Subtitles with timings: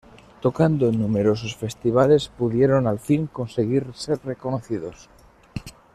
[0.41, 5.11] Tocando en numerosos festivales pudieron al fin conseguir ser reconocidos.